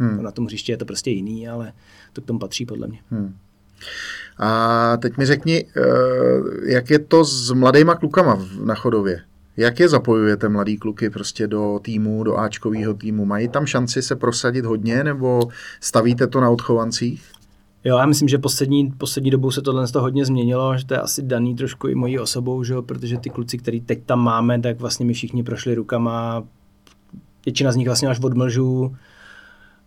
[0.00, 0.22] Hmm.
[0.22, 1.72] Na tom hřišti je to prostě jiný, ale
[2.12, 2.98] to k tomu patří podle mě.
[3.10, 3.34] Hmm.
[4.38, 9.20] A teď mi řekni, eh, jak je to s mladýma klukama na chodově?
[9.56, 13.24] Jak je zapojujete mladý kluky prostě do týmu, do Ačkového týmu?
[13.24, 15.48] Mají tam šanci se prosadit hodně nebo
[15.80, 17.32] stavíte to na odchovancích?
[17.84, 21.00] Jo, já myslím, že poslední, poslední dobou se tohle to hodně změnilo, že to je
[21.00, 22.82] asi daný trošku i mojí osobou, že jo?
[22.82, 26.44] protože ty kluci, který teď tam máme, tak vlastně my všichni prošli rukama,
[27.44, 28.96] většina z nich vlastně až od mlžů,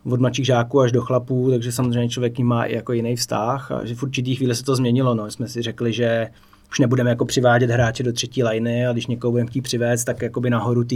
[0.06, 3.86] od mladších žáků až do chlapů, takže samozřejmě člověk má i jako jiný vztah a
[3.86, 5.16] že v určitý chvíli se to změnilo.
[5.16, 5.32] No.
[5.32, 6.28] Jsme si řekli, že
[6.72, 10.22] už nebudeme jako přivádět hráče do třetí liny a když někoho budeme chtít přivést, tak
[10.22, 10.96] jakoby nahoru té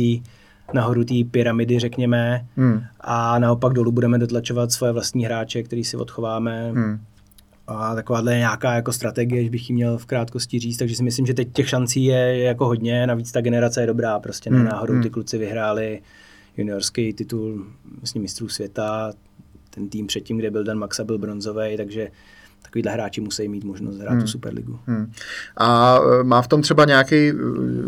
[0.73, 2.83] nahoru té pyramidy, řekněme, hmm.
[3.01, 6.71] a naopak dolů budeme dotlačovat svoje vlastní hráče, který si odchováme.
[6.71, 6.99] Hmm.
[7.67, 11.03] A takováhle je nějaká jako strategie, když bych ji měl v krátkosti říct, takže si
[11.03, 14.63] myslím, že teď těch šancí je jako hodně, navíc ta generace je dobrá, prostě hmm.
[14.63, 15.09] náhodou ty hmm.
[15.09, 16.01] kluci vyhráli
[16.57, 17.65] juniorský titul
[17.97, 19.13] vlastně mistrů světa,
[19.69, 22.11] ten tým předtím, kde byl Dan Maxa, byl bronzový, takže
[22.67, 24.21] takovýhle hráči musí mít možnost hrát hmm.
[24.21, 24.79] tu Superligu.
[24.85, 25.11] Hmm.
[25.57, 27.33] A e, má v tom třeba nějaký, e,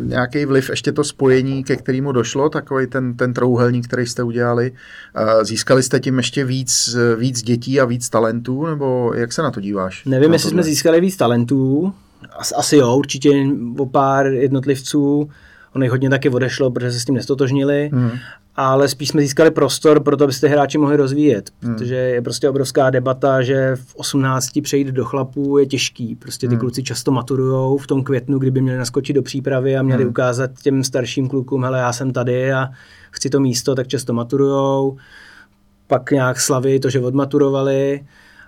[0.04, 4.72] nějaký vliv ještě to spojení, ke kterému došlo, takový ten, ten trouhelník, který jste udělali?
[5.16, 9.52] E, získali jste tím ještě víc, víc dětí a víc talentů, nebo jak se na
[9.52, 10.06] to díváš?
[10.06, 11.94] Nevím, jestli jsme získali víc talentů,
[12.38, 15.30] asi, asi jo, určitě o pár jednotlivců,
[15.76, 18.12] Ono jich hodně taky odešlo, protože se s tím nestotožnili, hmm
[18.62, 21.76] ale spíš jsme získali prostor pro to, aby se ty hráči mohli rozvíjet, hmm.
[21.76, 26.16] protože je prostě obrovská debata, že v 18 přejít do chlapů je těžký.
[26.16, 26.60] Prostě ty hmm.
[26.60, 30.10] kluci často maturujou v tom květnu, kdyby měli naskočit do přípravy a měli hmm.
[30.10, 32.70] ukázat těm starším klukům, hele, já jsem tady a
[33.12, 34.98] chci to místo, tak často maturujou.
[35.88, 38.06] Pak nějak slavy to, že odmaturovali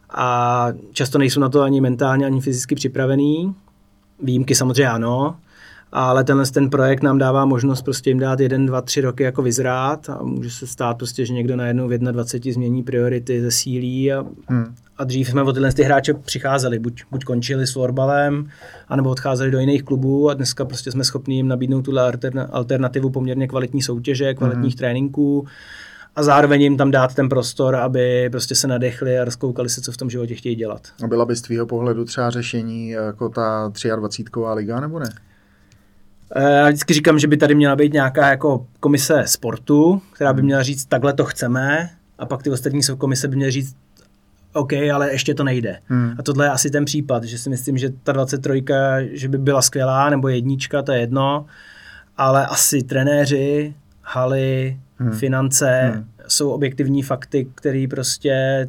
[0.10, 3.56] a často nejsou na to ani mentálně, ani fyzicky připravený.
[4.24, 5.36] Výjimky samozřejmě ano,
[5.92, 9.42] ale tenhle ten projekt nám dává možnost prostě jim dát jeden, dva, tři roky jako
[9.42, 14.26] vyzrát a může se stát prostě, že někdo najednou v 21 změní priority, zesílí a,
[14.48, 14.76] hmm.
[14.98, 18.50] a dřív jsme o tyhle ty hráče přicházeli, buď, buď končili s florbalem,
[18.88, 22.14] anebo odcházeli do jiných klubů a dneska prostě jsme schopni jim nabídnout tuhle
[22.52, 24.78] alternativu poměrně kvalitní soutěže, kvalitních hmm.
[24.78, 25.48] tréninků
[26.16, 29.92] a zároveň jim tam dát ten prostor, aby prostě se nadechli a rozkoukali se, co
[29.92, 30.88] v tom životě chtějí dělat.
[31.04, 34.32] A byla by z tvýho pohledu třeba řešení jako ta 23.
[34.54, 35.10] liga, nebo ne?
[36.36, 40.42] Eh, já vždycky říkám, že by tady měla být nějaká jako komise sportu, která by
[40.42, 41.90] měla říct, takhle to chceme,
[42.20, 43.76] a pak ty ostatní komise by měly říct,
[44.54, 45.80] OK, ale ještě to nejde.
[45.86, 46.16] Hmm.
[46.20, 48.64] A tohle je asi ten případ, že si myslím, že ta 23,
[49.12, 51.46] že by byla skvělá, nebo jednička, to je jedno,
[52.18, 55.12] ale asi trenéři, haly, hmm.
[55.12, 56.06] finance hmm.
[56.28, 58.68] jsou objektivní fakty, které prostě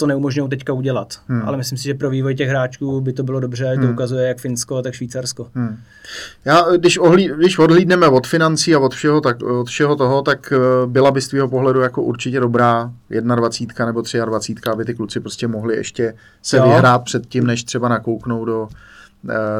[0.00, 1.14] to neumožňují teďka udělat.
[1.26, 1.42] Hmm.
[1.44, 3.86] Ale myslím si, že pro vývoj těch hráčů by to bylo dobře, hmm.
[3.86, 5.48] to ukazuje jak Finsko, tak Švýcarsko.
[5.54, 5.76] Hmm.
[6.44, 10.52] Já, když, ohlí, když odhlídneme od financí a od všeho, tak, od všeho toho, tak
[10.52, 15.20] eh, byla by z tvého pohledu jako určitě dobrá 21 nebo 23, aby ty kluci
[15.20, 16.68] prostě mohli ještě se jo.
[16.68, 18.68] vyhrát před tím, než třeba nakouknou do,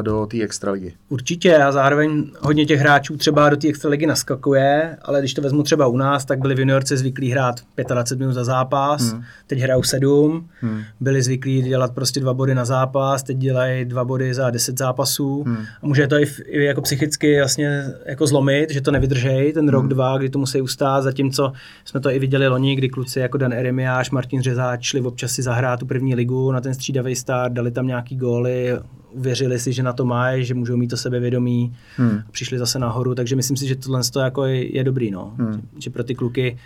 [0.01, 0.93] do té extraligy.
[1.09, 5.63] Určitě a zároveň hodně těch hráčů třeba do té extraligy naskakuje, ale když to vezmu
[5.63, 7.55] třeba u nás, tak byli v juniorce zvyklí hrát
[7.87, 9.23] 25 minut za zápas, hmm.
[9.47, 10.81] teď hrajou 7, hmm.
[10.99, 15.43] byli zvyklí dělat prostě dva body na zápas, teď dělají dva body za 10 zápasů
[15.43, 15.57] hmm.
[15.81, 19.81] a může to i, i jako psychicky jasně jako zlomit, že to nevydržej ten rok,
[19.81, 19.89] hmm.
[19.89, 21.51] dva, kdy to musí ustát, zatímco
[21.85, 25.41] jsme to i viděli loni, kdy kluci jako Dan Eremiáš, Martin Řezáč šli občas si
[25.41, 28.77] zahrát tu první ligu na ten střídavý start, dali tam nějaký góly,
[29.11, 32.19] uvěřili si, že na to mají, že můžou mít to sebevědomí hmm.
[32.27, 35.33] a přišli zase nahoru, takže myslím si, že tohle jako je, je dobrý, no.
[35.37, 35.53] Hmm.
[35.53, 36.57] Že, že, pro ty kluky,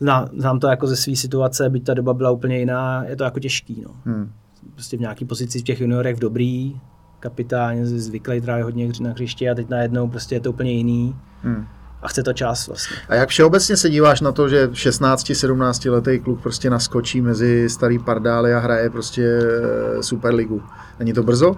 [0.00, 3.24] znám, znám to jako ze své situace, byť ta doba byla úplně jiná, je to
[3.24, 3.90] jako těžký, no.
[4.04, 4.32] Hmm.
[4.74, 6.80] Prostě v nějaký pozici v těch juniorech v dobrý,
[7.20, 11.16] kapitán, zvyklý právě hodně na hřišti a teď najednou prostě je to úplně jiný.
[11.42, 11.66] Hmm
[12.02, 12.96] a chce to čas vlastně.
[13.08, 17.98] A jak všeobecně se díváš na to, že 16-17 letý kluk prostě naskočí mezi starý
[17.98, 20.62] pardály a hraje prostě eh, Superligu?
[20.98, 21.56] Není to brzo?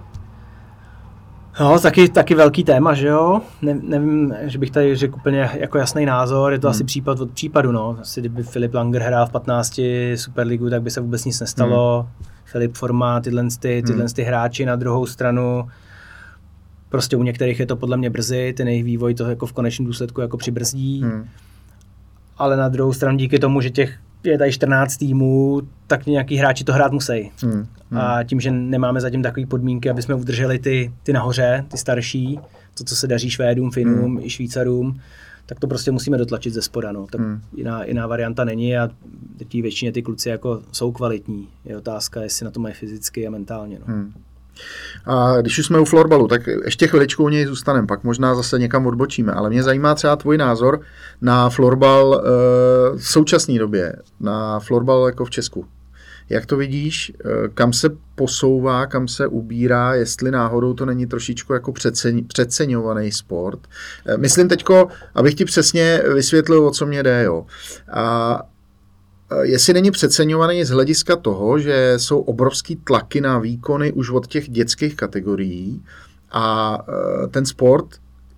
[1.60, 3.40] No, taky, taky velký téma, že jo?
[3.62, 6.70] Ne, nevím, že bych tady řekl úplně jako jasný názor, je to hmm.
[6.70, 7.96] asi případ od případu, no.
[8.00, 9.80] Asi kdyby Filip Langer hrál v 15
[10.14, 12.02] Superligu, tak by se vůbec nic nestalo.
[12.02, 12.26] Hmm.
[12.44, 14.12] Filip Forma, tyhle, ty, tyhle hmm.
[14.14, 15.68] ty hráči na druhou stranu,
[16.88, 19.86] prostě u některých je to podle mě brzy, ten jejich vývoj to jako v konečném
[19.86, 21.02] důsledku jako přibrzdí.
[21.02, 21.28] Hmm.
[22.38, 26.64] Ale na druhou stranu díky tomu, že těch je tady 14 týmů, tak nějaký hráči
[26.64, 27.30] to hrát musí.
[27.42, 27.66] Hmm.
[27.90, 28.00] Hmm.
[28.00, 32.40] A tím, že nemáme zatím takové podmínky, aby jsme udrželi ty, ty nahoře, ty starší,
[32.78, 34.24] to, co se daří Švédům, Finům hmm.
[34.24, 35.00] i Švýcarům,
[35.46, 36.92] tak to prostě musíme dotlačit ze spoda.
[36.92, 37.06] No.
[37.06, 37.40] Tak hmm.
[37.56, 38.90] jiná, jiná varianta není a
[39.48, 41.48] tí většině ty kluci jako jsou kvalitní.
[41.64, 43.78] Je otázka, jestli na to mají fyzicky a mentálně.
[43.78, 43.94] No.
[43.94, 44.12] Hmm.
[45.06, 48.58] A když už jsme u florbalu, tak ještě chviličku u něj zůstaneme, pak možná zase
[48.58, 50.80] někam odbočíme, ale mě zajímá třeba tvůj názor
[51.20, 52.28] na florbal e,
[52.96, 55.66] v současné době, na florbal jako v Česku.
[56.32, 61.52] Jak to vidíš, eh, kam se posouvá, kam se ubírá, jestli náhodou to není trošičku
[61.52, 63.60] jako přeceň, přeceňovaný sport.
[64.06, 67.22] Eh, myslím teďko, abych ti přesně vysvětlil, o co mě jde.
[67.22, 67.46] Jo.
[67.92, 68.38] A
[69.42, 74.50] jestli není přeceňovaný z hlediska toho, že jsou obrovský tlaky na výkony už od těch
[74.50, 75.84] dětských kategorií
[76.32, 76.78] a
[77.30, 77.86] ten sport,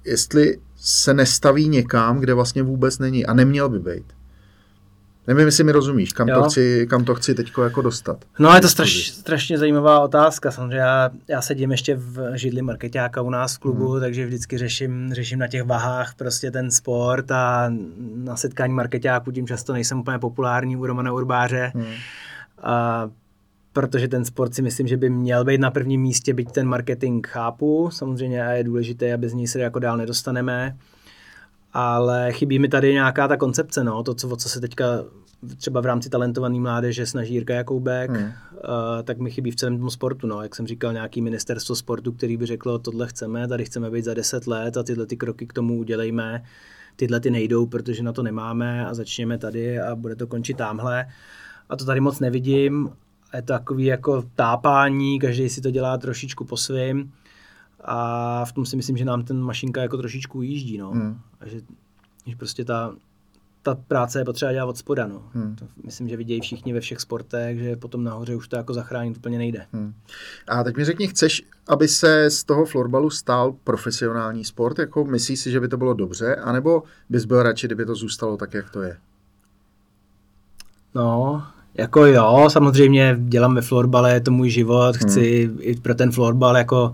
[0.04, 4.04] jestli se nestaví někam, kde vlastně vůbec není a neměl by být.
[5.26, 8.24] Nevím, jestli mi rozumíš, kam, to chci, kam to chci teď jako dostat.
[8.38, 10.50] No je to straš, strašně zajímavá otázka.
[10.50, 14.00] Samozřejmě já, já sedím ještě v židli marketáka u nás v klubu, hmm.
[14.00, 17.72] takže vždycky řeším, řeším na těch vahách prostě ten sport a
[18.14, 21.72] na setkání marketáků tím často nejsem úplně populární u Romana Urbáře.
[21.74, 21.84] Hmm.
[22.62, 23.08] A
[23.72, 27.26] protože ten sport si myslím, že by měl být na prvním místě, byť ten marketing
[27.26, 30.76] chápu, samozřejmě je důležité, aby z něj se jako dál nedostaneme
[31.74, 35.04] ale chybí mi tady nějaká ta koncepce, no, to, co, o co se teďka
[35.56, 38.24] třeba v rámci talentované mládeže snaží Jirka Jakoubek, hmm.
[38.24, 38.32] uh,
[39.04, 40.26] tak mi chybí v celém tom sportu.
[40.26, 40.42] No.
[40.42, 44.14] Jak jsem říkal, nějaký ministerstvo sportu, který by řeklo, tohle chceme, tady chceme být za
[44.14, 46.44] 10 let a tyhle ty kroky k tomu udělejme.
[46.96, 51.06] Tyhle ty nejdou, protože na to nemáme a začněme tady a bude to končit tamhle.
[51.68, 52.90] A to tady moc nevidím.
[53.34, 57.12] Je to takový jako tápání, každý si to dělá trošičku po svým.
[57.84, 60.90] A v tom si myslím, že nám ten mašinka jako trošičku jíždí, no.
[60.90, 61.20] Hmm.
[61.40, 61.60] A že,
[62.26, 62.94] že prostě ta,
[63.62, 65.22] ta práce je potřeba dělat od spoda, no.
[65.32, 65.56] Hmm.
[65.56, 69.16] To myslím, že vidějí všichni ve všech sportech, že potom nahoře už to jako zachránit
[69.16, 69.66] úplně nejde.
[69.72, 69.94] Hmm.
[70.48, 74.78] A teď mi řekni, chceš, aby se z toho florbalu stal profesionální sport?
[74.78, 76.36] Jako myslíš si, že by to bylo dobře?
[76.36, 78.96] anebo bys byl radši, kdyby to zůstalo tak, jak to je?
[80.94, 81.42] No,
[81.74, 85.58] jako jo, samozřejmě dělám ve florbale, je to můj život, chci hmm.
[85.60, 86.92] i pro ten florbal jako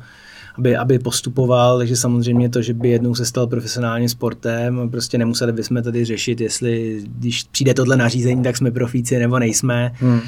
[0.61, 5.53] aby, aby postupoval, takže samozřejmě to, že by jednou se stal profesionálním sportem, prostě nemuseli
[5.53, 10.20] bychom tady řešit, jestli když přijde tohle nařízení, tak jsme profíci nebo nejsme, hmm.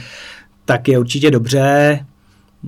[0.64, 2.01] tak je určitě dobře.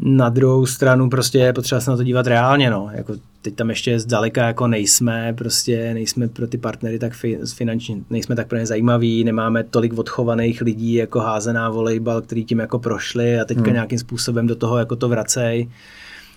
[0.03, 2.90] Na druhou stranu prostě je potřeba se na to dívat reálně, no.
[2.92, 7.96] Jako teď tam ještě zdaleka jako nejsme, prostě nejsme pro ty partnery tak fi, finančně,
[8.11, 12.79] nejsme tak pro ně zajímaví, nemáme tolik odchovaných lidí jako házená volejbal, který tím jako
[12.79, 13.72] prošli a teďka hmm.
[13.72, 15.68] nějakým způsobem do toho jako to vracej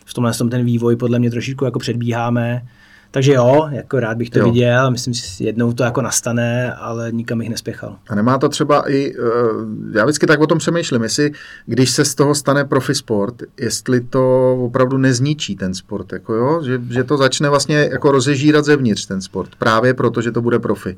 [0.08, 2.62] v tomhle tom ten vývoj podle mě trošičku jako předbíháme.
[3.12, 4.46] Takže jo, jako rád bych to jo.
[4.46, 7.96] viděl, myslím si, že jednou to jako nastane, ale nikam jich nespěchal.
[8.10, 11.32] A nemá to třeba i, eh, já vždycky tak o tom přemýšlím, jestli
[11.66, 16.62] když se z toho stane profi sport, jestli to opravdu nezničí ten sport, jako jo,
[16.64, 20.60] že, že to začne vlastně jako rozežírat zevnitř ten sport, právě proto, že to bude
[20.60, 20.98] profi.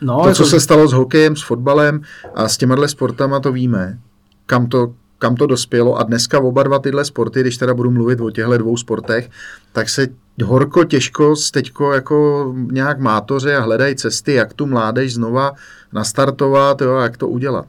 [0.00, 0.36] No, to, jako...
[0.36, 2.00] co se stalo s hokejem, s fotbalem
[2.34, 3.98] a s těma sportama, to víme,
[4.46, 8.20] kam to, kam to dospělo a dneska oba dva tyhle sporty, když teda budu mluvit
[8.20, 9.30] o těchto dvou sportech,
[9.72, 10.08] tak se
[10.44, 15.52] horko těžko teďko jako nějak mátoře a hledají cesty, jak tu mládež znova
[15.92, 17.66] nastartovat, jo, jak to udělat.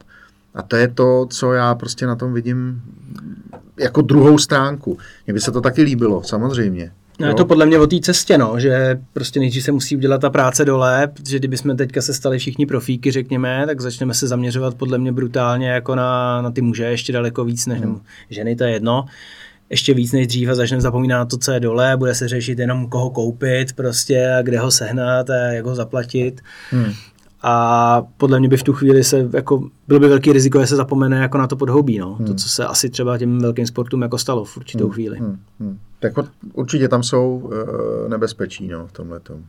[0.54, 2.82] A to je to, co já prostě na tom vidím
[3.78, 4.98] jako druhou stránku.
[5.26, 6.92] Mně by se to taky líbilo, samozřejmě.
[7.20, 10.20] No, je to podle mě o té cestě, no, že prostě nejdřív se musí udělat
[10.20, 14.74] ta práce dole, protože kdybychom teďka se stali všichni profíky, řekněme, tak začneme se zaměřovat
[14.74, 18.00] podle mě brutálně jako na, na ty muže ještě daleko víc než hmm.
[18.30, 19.04] ženy, to je jedno.
[19.70, 22.58] Ještě víc než dřív a začneme zapomínat na to, co je dole, bude se řešit
[22.58, 26.40] jenom koho koupit prostě a kde ho sehnat a jak ho zaplatit.
[26.70, 26.92] Hmm.
[27.42, 30.76] A podle mě by v tu chvíli se, jako, bylo by velký riziko, že se
[30.76, 32.14] zapomene jako na to podhoubí, no.
[32.14, 32.26] Hmm.
[32.26, 34.92] To, co se asi třeba těm velkým sportům jako stalo v určitou hmm.
[34.92, 35.18] chvíli.
[35.18, 35.38] Hmm.
[35.60, 35.78] Hmm.
[36.00, 36.12] Tak
[36.52, 39.44] určitě tam jsou uh, nebezpečí, no, v tomhle tom.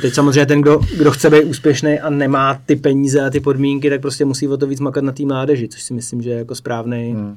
[0.00, 3.90] Teď samozřejmě ten, kdo, kdo chce být úspěšný a nemá ty peníze a ty podmínky,
[3.90, 6.36] tak prostě musí o to víc makat na té mládeži, což si myslím, že je
[6.36, 7.36] jako správný, hmm.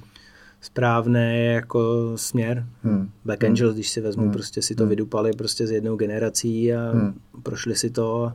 [0.62, 2.65] správný jako směr.
[2.84, 3.10] Hmm.
[3.26, 3.52] Black hmm.
[3.52, 4.32] Angels, když si vezmu, hmm.
[4.32, 4.89] prostě si to hmm.
[4.89, 7.13] vydupali prostě z jednou generací a hmm.
[7.43, 8.34] prošli si to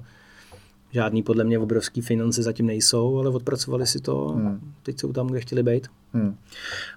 [0.90, 4.28] Žádný podle mě obrovský finance zatím nejsou, ale odpracovali si to.
[4.28, 4.72] Hmm.
[4.82, 5.88] Teď jsou tam, kde chtěli být.
[6.12, 6.36] Hmm.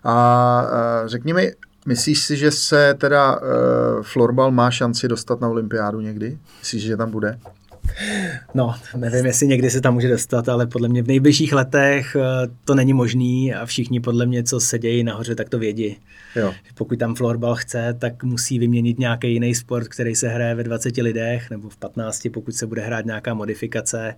[0.03, 1.53] A, a řekni mi,
[1.85, 3.45] myslíš si, že se teda uh,
[4.01, 6.39] florbal má šanci dostat na olympiádu někdy?
[6.59, 7.39] Myslíš, že tam bude?
[8.53, 12.47] No, nevím, jestli někdy se tam může dostat, ale podle mě v nejbližších letech eh,
[12.65, 15.97] to není možný a všichni podle mě, co sedějí nahoře, tak to vědí.
[16.35, 16.53] Jo.
[16.75, 20.97] Pokud tam florbal chce, tak musí vyměnit nějaký jiný sport, který se hraje ve 20
[20.97, 24.15] lidech nebo v 15, pokud se bude hrát nějaká modifikace.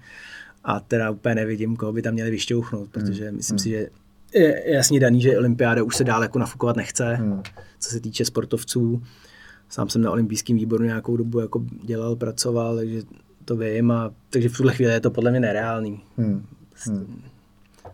[0.63, 3.37] A teda úplně nevidím, koho by tam měli vyšťouchnout, protože hmm.
[3.37, 3.59] myslím hmm.
[3.59, 3.87] si, že
[4.33, 7.43] je jasně daný, že olympiáda už se dále jako nafukovat nechce, hmm.
[7.79, 9.03] co se týče sportovců.
[9.69, 13.01] Sám jsem na olympijském výboru nějakou dobu jako dělal, pracoval, takže
[13.45, 16.01] to vím, a, takže v tuhle chvíli je to podle mě nereálný.
[16.17, 16.45] Hmm.
[16.87, 17.23] Hmm.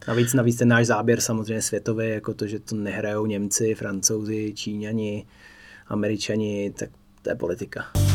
[0.08, 5.26] Navíc, navíc ten náš záběr samozřejmě světový, jako to, že to nehrajou Němci, Francouzi, Číňani,
[5.88, 6.90] Američani, tak
[7.22, 8.09] to je politika.